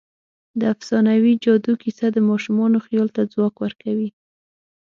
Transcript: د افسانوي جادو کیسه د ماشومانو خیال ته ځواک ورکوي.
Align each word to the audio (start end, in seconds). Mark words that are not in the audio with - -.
د 0.59 0.61
افسانوي 0.73 1.33
جادو 1.43 1.73
کیسه 1.83 2.05
د 2.11 2.17
ماشومانو 2.29 2.77
خیال 2.85 3.07
ته 3.15 3.21
ځواک 3.33 3.55
ورکوي. 3.63 4.09